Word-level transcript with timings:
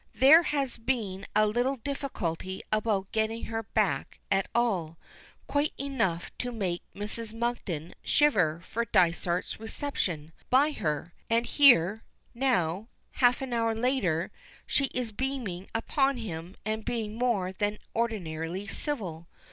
There 0.15 0.41
has 0.41 0.79
been 0.79 1.27
a 1.35 1.45
little 1.45 1.75
difficulty 1.75 2.63
about 2.71 3.11
getting 3.11 3.43
her 3.43 3.61
back 3.61 4.19
at 4.31 4.47
all, 4.55 4.97
quite 5.45 5.73
enough 5.77 6.35
to 6.39 6.51
make 6.51 6.81
Mrs. 6.95 7.33
Monkton 7.37 7.93
shiver 8.01 8.61
for 8.65 8.83
Dysart's 8.83 9.59
reception 9.59 10.31
by 10.49 10.71
her, 10.71 11.13
and 11.29 11.45
here, 11.45 12.03
now, 12.33 12.87
half 13.11 13.43
an 13.43 13.53
hour 13.53 13.75
later, 13.75 14.31
she 14.65 14.85
is 14.85 15.11
beaming 15.11 15.69
upon 15.75 16.17
him 16.17 16.55
and 16.65 16.83
being 16.83 17.13
more 17.13 17.53
than 17.53 17.77
ordinarily 17.95 18.65
civil. 18.65 19.27